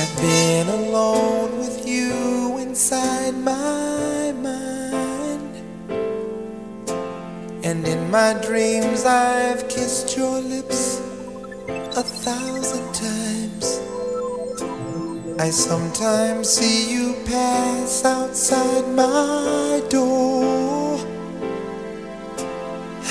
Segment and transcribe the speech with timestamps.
[0.00, 5.52] I've been alone with you inside my mind.
[7.64, 11.00] And in my dreams, I've kissed your lips
[11.96, 13.66] a thousand times.
[15.40, 20.96] I sometimes see you pass outside my door.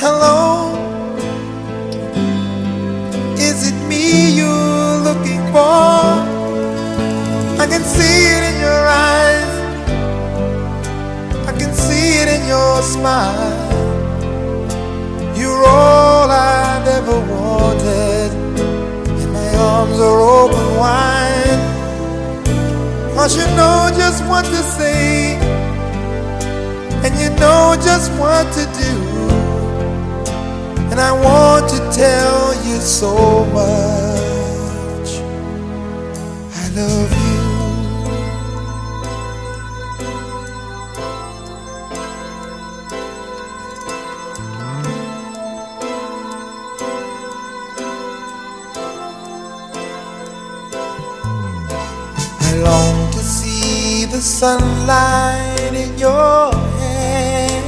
[0.00, 0.35] Hello,
[7.86, 9.52] see it in your eyes,
[11.50, 13.64] I can see it in your smile.
[15.38, 18.30] You're all I've ever wanted,
[19.20, 21.62] and my arms are open wide.
[23.14, 25.36] Cause you know just what to say,
[27.04, 28.94] and you know just what to do.
[30.90, 35.10] And I want to tell you so much.
[36.54, 37.25] I love you.
[52.62, 57.62] Long to see the sunlight in your hair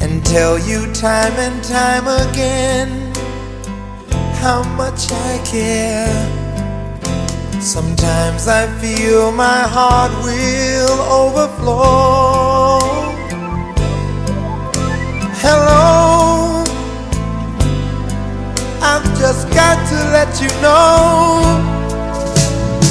[0.00, 3.12] and tell you time and time again
[4.42, 6.40] how much I care.
[7.60, 12.80] Sometimes I feel my heart will overflow.
[15.44, 16.64] Hello,
[18.80, 21.81] I've just got to let you know.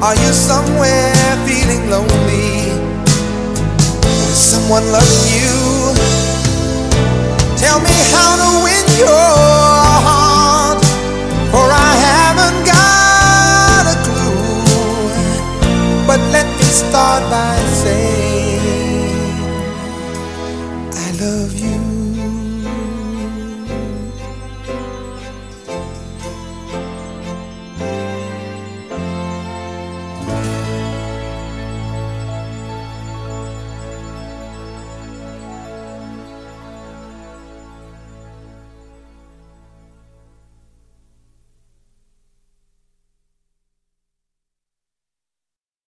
[0.00, 2.70] Are you somewhere feeling lonely?
[4.30, 5.77] Is someone loving you?